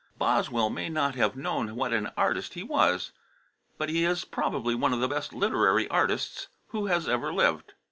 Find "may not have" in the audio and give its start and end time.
0.71-1.35